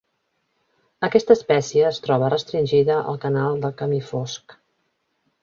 Aquesta 1.07 1.35
espècie 1.39 1.83
es 1.89 1.99
troba 2.07 2.31
restringida 2.35 2.97
al 3.13 3.21
canal 3.27 3.61
del 3.67 3.77
camí 3.83 4.01
Fosc. 4.09 4.59